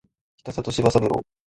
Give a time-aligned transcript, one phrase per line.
[0.43, 1.23] 北里柴三郎